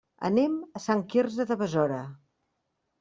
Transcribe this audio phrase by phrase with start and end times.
[0.27, 2.03] Anem a Sant Quirze de Besora.